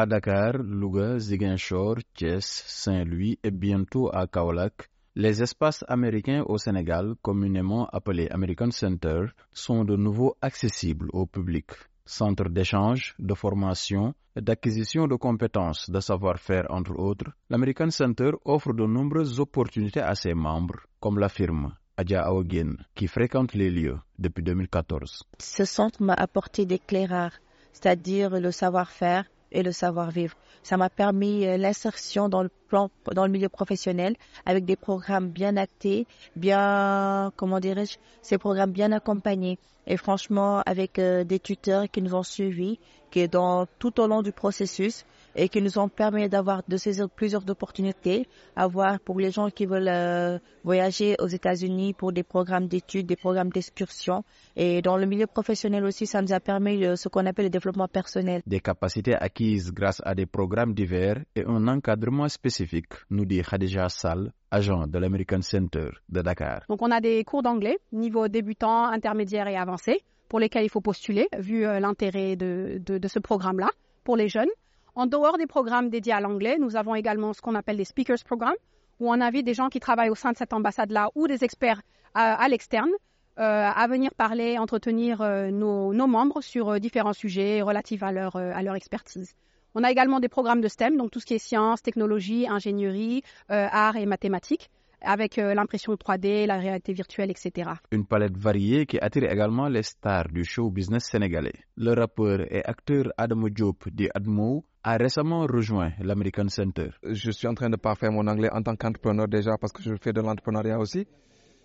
À 0.00 0.06
Dakar, 0.06 0.52
Louga, 0.62 1.18
Ziguinchor, 1.18 1.96
Thiès, 2.14 2.62
Saint-Louis 2.68 3.36
et 3.42 3.50
bientôt 3.50 4.08
à 4.14 4.28
Kaolack, 4.28 4.88
les 5.16 5.42
espaces 5.42 5.84
américains 5.88 6.44
au 6.46 6.56
Sénégal, 6.56 7.16
communément 7.20 7.88
appelés 7.88 8.28
American 8.30 8.70
Center, 8.70 9.22
sont 9.52 9.82
de 9.84 9.96
nouveau 9.96 10.36
accessibles 10.40 11.08
au 11.12 11.26
public. 11.26 11.72
Centre 12.06 12.48
d'échange, 12.48 13.16
de 13.18 13.34
formation 13.34 14.14
et 14.36 14.40
d'acquisition 14.40 15.08
de 15.08 15.16
compétences, 15.16 15.90
de 15.90 15.98
savoir-faire 15.98 16.66
entre 16.70 16.96
autres, 16.96 17.32
l'American 17.50 17.90
Center 17.90 18.30
offre 18.44 18.72
de 18.74 18.86
nombreuses 18.86 19.40
opportunités 19.40 20.00
à 20.00 20.14
ses 20.14 20.32
membres, 20.34 20.78
comme 21.00 21.18
l'affirme 21.18 21.74
Adja 21.96 22.22
Aogin, 22.22 22.76
qui 22.94 23.08
fréquente 23.08 23.52
les 23.54 23.72
lieux 23.72 23.98
depuis 24.16 24.44
2014. 24.44 25.24
Ce 25.40 25.64
centre 25.64 26.00
m'a 26.00 26.14
apporté 26.14 26.66
d'éclairage, 26.66 27.32
c'est-à-dire 27.72 28.30
le 28.38 28.52
savoir-faire 28.52 29.24
et 29.52 29.62
le 29.62 29.72
savoir-vivre. 29.72 30.34
Ça 30.62 30.76
m'a 30.76 30.90
permis 30.90 31.44
l'insertion 31.58 32.28
dans 32.28 32.42
le 32.42 32.50
plan, 32.68 32.90
dans 33.14 33.24
le 33.26 33.32
milieu 33.32 33.48
professionnel 33.48 34.14
avec 34.46 34.64
des 34.64 34.76
programmes 34.76 35.28
bien 35.30 35.56
actés, 35.56 36.06
bien, 36.36 37.32
comment 37.36 37.60
dirais-je, 37.60 37.96
ces 38.22 38.38
programmes 38.38 38.72
bien 38.72 38.92
accompagnés. 38.92 39.58
Et 39.90 39.96
franchement, 39.96 40.62
avec 40.66 40.98
euh, 40.98 41.24
des 41.24 41.38
tuteurs 41.40 41.88
qui 41.90 42.02
nous 42.02 42.14
ont 42.14 42.22
suivis, 42.22 42.78
qui 43.10 43.20
est 43.20 43.28
dans 43.28 43.64
tout 43.78 43.98
au 44.00 44.06
long 44.06 44.20
du 44.20 44.32
processus 44.32 45.06
et 45.34 45.48
qui 45.48 45.62
nous 45.62 45.78
ont 45.78 45.88
permis 45.88 46.28
d'avoir 46.28 46.62
de 46.68 46.76
saisir 46.76 47.08
plusieurs 47.08 47.48
opportunités, 47.48 48.28
avoir 48.54 49.00
pour 49.00 49.18
les 49.18 49.30
gens 49.30 49.48
qui 49.48 49.64
veulent 49.64 49.88
euh, 49.88 50.38
voyager 50.62 51.16
aux 51.20 51.26
États-Unis 51.26 51.94
pour 51.94 52.12
des 52.12 52.22
programmes 52.22 52.66
d'études, 52.66 53.06
des 53.06 53.16
programmes 53.16 53.48
d'excursion. 53.48 54.24
Et 54.56 54.82
dans 54.82 54.98
le 54.98 55.06
milieu 55.06 55.26
professionnel 55.26 55.84
aussi, 55.84 56.06
ça 56.06 56.20
nous 56.20 56.34
a 56.34 56.40
permis 56.40 56.84
euh, 56.84 56.96
ce 56.96 57.08
qu'on 57.08 57.24
appelle 57.24 57.46
le 57.46 57.50
développement 57.50 57.88
personnel. 57.88 58.42
Des 58.46 58.60
capacités 58.60 59.14
acquises 59.14 59.37
grâce 59.72 60.02
à 60.04 60.14
des 60.14 60.26
programmes 60.26 60.74
divers 60.74 61.18
et 61.36 61.44
un 61.46 61.68
encadrement 61.68 62.28
spécifique, 62.28 62.92
nous 63.10 63.24
dit 63.24 63.40
Khadija 63.42 63.88
Sall, 63.88 64.32
agent 64.50 64.86
de 64.88 64.98
l'American 64.98 65.42
Center 65.42 65.90
de 66.08 66.22
Dakar. 66.22 66.62
Donc 66.68 66.82
on 66.82 66.90
a 66.90 67.00
des 67.00 67.22
cours 67.24 67.42
d'anglais, 67.42 67.78
niveau 67.92 68.26
débutant, 68.28 68.84
intermédiaire 68.86 69.46
et 69.48 69.56
avancé, 69.56 70.00
pour 70.28 70.40
lesquels 70.40 70.64
il 70.64 70.68
faut 70.70 70.80
postuler, 70.80 71.28
vu 71.38 71.64
euh, 71.64 71.78
l'intérêt 71.78 72.34
de, 72.36 72.80
ce 73.06 73.18
programme-là 73.20 73.70
pour 74.04 74.16
les 74.16 74.28
jeunes. 74.28 74.50
En 74.94 75.06
dehors 75.06 75.38
des 75.38 75.46
programmes 75.46 75.88
dédiés 75.88 76.12
à 76.14 76.20
l'anglais, 76.20 76.56
nous 76.58 76.74
avons 76.76 76.94
également 76.96 77.32
ce 77.32 77.40
qu'on 77.40 77.54
appelle 77.54 77.76
des 77.76 77.84
speakers 77.84 78.24
programmes, 78.24 78.58
où 78.98 79.08
on 79.08 79.20
invite 79.20 79.46
des 79.46 79.54
gens 79.54 79.68
qui 79.68 79.78
travaillent 79.78 80.10
au 80.10 80.16
sein 80.16 80.32
de 80.32 80.36
cette 80.36 80.52
ambassade-là 80.52 81.10
ou 81.14 81.28
des 81.28 81.44
experts 81.44 81.80
à, 82.14 82.34
à 82.42 82.48
l'externe 82.48 82.90
euh, 82.90 83.07
à 83.42 83.86
venir 83.88 84.10
parler, 84.14 84.58
entretenir 84.58 85.20
euh, 85.20 85.50
nos, 85.50 85.92
nos, 85.94 86.06
membres 86.06 86.42
sur 86.42 86.68
euh, 86.70 86.78
différents 86.78 87.12
sujets 87.12 87.62
relatifs 87.62 88.02
à 88.02 88.12
leur, 88.12 88.36
à 88.36 88.62
leur 88.62 88.74
expertise. 88.74 89.34
On 89.74 89.84
a 89.84 89.90
également 89.90 90.18
des 90.20 90.28
programmes 90.28 90.60
de 90.60 90.68
STEM, 90.68 90.96
donc 90.96 91.10
tout 91.10 91.20
ce 91.20 91.26
qui 91.26 91.34
est 91.34 91.38
sciences, 91.38 91.82
technologie, 91.82 92.48
ingénierie, 92.48 93.22
arts 93.48 93.96
et 93.96 94.06
mathématiques 94.06 94.70
avec 95.00 95.38
euh, 95.38 95.54
l'impression 95.54 95.94
3D, 95.94 96.46
la 96.46 96.58
réalité 96.58 96.92
virtuelle, 96.92 97.30
etc. 97.30 97.70
Une 97.90 98.06
palette 98.06 98.36
variée 98.36 98.86
qui 98.86 98.98
attire 98.98 99.24
également 99.30 99.68
les 99.68 99.82
stars 99.82 100.28
du 100.28 100.44
show 100.44 100.70
business 100.70 101.04
sénégalais. 101.04 101.52
Le 101.76 101.92
rappeur 101.92 102.40
et 102.52 102.64
acteur 102.64 103.04
Adamo 103.16 103.48
Diop 103.48 103.88
dit 103.90 104.08
Admo 104.14 104.64
a 104.82 104.96
récemment 104.96 105.42
rejoint 105.46 105.92
l'American 106.00 106.48
Center. 106.48 106.90
Je 107.02 107.30
suis 107.30 107.46
en 107.46 107.54
train 107.54 107.70
de 107.70 107.76
parfaire 107.76 108.12
mon 108.12 108.26
anglais 108.26 108.48
en 108.52 108.62
tant 108.62 108.76
qu'entrepreneur 108.76 109.28
déjà 109.28 109.56
parce 109.58 109.72
que 109.72 109.82
je 109.82 109.94
fais 110.00 110.12
de 110.12 110.20
l'entrepreneuriat 110.20 110.78
aussi. 110.78 111.06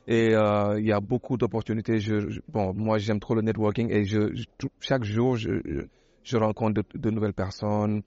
Et 0.08 0.36
euh, 0.36 0.80
il 0.80 0.86
y 0.86 0.92
a 0.92 1.00
beaucoup 1.00 1.38
d'opportunités. 1.38 2.00
Je, 2.00 2.30
je, 2.30 2.42
bon, 2.48 2.74
moi, 2.74 2.98
j'aime 2.98 3.20
trop 3.20 3.36
le 3.36 3.42
networking 3.42 3.90
et 3.90 4.04
je, 4.06 4.34
je 4.36 4.46
chaque 4.80 5.04
jour, 5.04 5.38
je, 5.38 5.52
je 6.24 6.38
rencontre 6.38 6.82
de, 6.82 7.00
de, 7.00 7.10
nouvelles 7.10 7.34
personnes. 7.34 8.04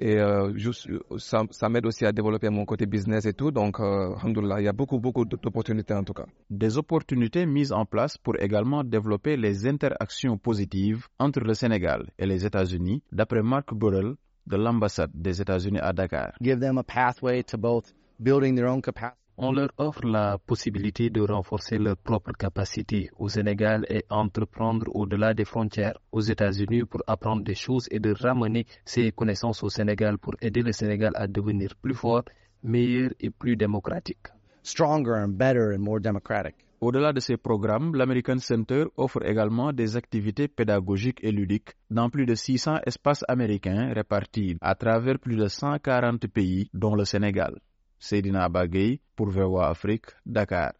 Et 0.00 0.16
euh, 0.18 0.54
juste, 0.56 0.88
ça, 1.16 1.42
ça 1.50 1.68
m'aide 1.68 1.84
aussi 1.86 2.06
à 2.06 2.12
développer 2.12 2.50
mon 2.50 2.64
côté 2.64 2.86
business 2.86 3.24
et 3.26 3.32
tout. 3.32 3.50
Donc, 3.50 3.80
euh, 3.80 4.14
il 4.24 4.64
y 4.64 4.68
a 4.68 4.72
beaucoup, 4.72 4.98
beaucoup 5.00 5.24
d'opportunités 5.24 5.94
en 5.94 6.04
tout 6.04 6.12
cas. 6.12 6.26
Des 6.50 6.78
opportunités 6.78 7.46
mises 7.46 7.72
en 7.72 7.84
place 7.84 8.16
pour 8.16 8.36
également 8.38 8.84
développer 8.84 9.36
les 9.36 9.66
interactions 9.66 10.38
positives 10.38 11.08
entre 11.18 11.40
le 11.40 11.54
Sénégal 11.54 12.06
et 12.18 12.26
les 12.26 12.46
États-Unis, 12.46 13.02
d'après 13.10 13.42
Mark 13.42 13.74
Burrell 13.74 14.14
de 14.46 14.56
l'ambassade 14.56 15.10
des 15.14 15.40
États-Unis 15.40 15.80
à 15.80 15.92
Dakar. 15.92 16.32
Give 16.40 16.60
them 16.60 16.78
a 16.78 16.84
pathway 16.84 17.42
to 17.42 17.58
both 17.58 17.92
building 18.20 18.54
their 18.54 18.68
own 18.68 18.80
capacity 18.80 19.18
on 19.40 19.52
leur 19.52 19.70
offre 19.78 20.04
la 20.04 20.36
possibilité 20.36 21.10
de 21.10 21.20
renforcer 21.20 21.78
leurs 21.78 21.96
propres 21.96 22.32
capacités 22.32 23.08
au 23.18 23.28
Sénégal 23.28 23.86
et 23.88 24.04
entreprendre 24.10 24.86
au-delà 24.94 25.32
des 25.32 25.44
frontières 25.44 25.96
aux 26.10 26.20
États-Unis 26.20 26.82
pour 26.84 27.02
apprendre 27.06 27.44
des 27.44 27.54
choses 27.54 27.86
et 27.92 28.00
de 28.00 28.12
ramener 28.12 28.66
ces 28.84 29.12
connaissances 29.12 29.62
au 29.62 29.68
Sénégal 29.68 30.18
pour 30.18 30.34
aider 30.40 30.62
le 30.62 30.72
Sénégal 30.72 31.12
à 31.14 31.28
devenir 31.28 31.76
plus 31.80 31.94
fort, 31.94 32.24
meilleur 32.64 33.10
et 33.20 33.30
plus 33.30 33.54
démocratique. 33.56 34.26
Stronger 34.64 35.12
and 35.24 35.28
better 35.38 35.72
and 35.72 35.78
more 35.78 36.00
democratic. 36.00 36.56
Au-delà 36.80 37.12
de 37.12 37.20
ces 37.20 37.36
programmes, 37.36 37.94
l'American 37.94 38.38
Center 38.38 38.84
offre 38.96 39.24
également 39.24 39.72
des 39.72 39.96
activités 39.96 40.48
pédagogiques 40.48 41.22
et 41.22 41.30
ludiques 41.30 41.70
dans 41.90 42.10
plus 42.10 42.26
de 42.26 42.34
600 42.34 42.78
espaces 42.86 43.24
américains 43.28 43.92
répartis 43.94 44.56
à 44.60 44.74
travers 44.74 45.18
plus 45.20 45.36
de 45.36 45.46
140 45.46 46.26
pays, 46.26 46.70
dont 46.74 46.94
le 46.96 47.04
Sénégal. 47.04 47.58
Seydina 47.98 48.48
Bagay 48.48 49.00
pour 49.16 49.30
VOA 49.30 49.68
Afrique, 49.70 50.06
Dakar. 50.26 50.74